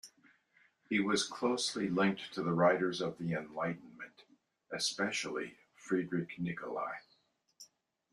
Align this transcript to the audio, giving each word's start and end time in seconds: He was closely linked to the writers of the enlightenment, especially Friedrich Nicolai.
He 0.89 0.99
was 0.99 1.27
closely 1.27 1.87
linked 1.87 2.33
to 2.33 2.41
the 2.41 2.53
writers 2.55 3.01
of 3.01 3.19
the 3.19 3.33
enlightenment, 3.33 4.23
especially 4.71 5.59
Friedrich 5.75 6.39
Nicolai. 6.39 6.95